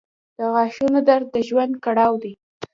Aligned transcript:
•د 0.37 0.39
غاښونو 0.53 0.99
درد 1.09 1.27
د 1.31 1.37
ژوند 1.47 1.73
کړاو 1.85 2.13
دی. 2.23 2.33